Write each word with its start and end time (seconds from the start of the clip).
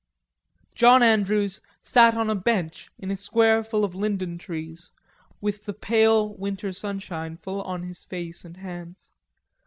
John 0.73 1.03
Andrews 1.03 1.61
sat 1.83 2.15
on 2.15 2.27
a 2.27 2.33
bench 2.33 2.89
in 2.97 3.11
a 3.11 3.15
square 3.15 3.63
full 3.63 3.85
of 3.85 3.93
linden 3.93 4.39
trees, 4.39 4.89
with 5.39 5.65
the 5.65 5.73
pale 5.73 6.33
winter 6.37 6.73
sunshine 6.73 7.37
full 7.37 7.61
on 7.61 7.83
his 7.83 8.03
face 8.03 8.43
and 8.43 8.57
hands. 8.57 9.11